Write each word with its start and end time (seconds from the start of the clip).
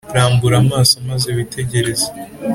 rambura 0.15 0.55
amaso 0.63 0.95
maze 1.09 1.27
witegereze, 1.35 2.07